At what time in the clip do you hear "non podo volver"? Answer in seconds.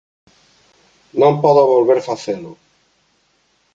1.21-1.99